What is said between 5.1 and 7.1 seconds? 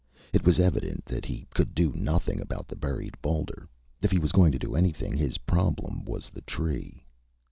his problem was the tree.